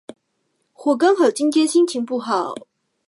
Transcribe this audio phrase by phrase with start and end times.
[0.73, 2.55] 或刚好今天心情不好？